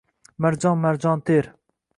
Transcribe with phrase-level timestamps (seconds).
[0.37, 1.51] Marjon-marjon ter…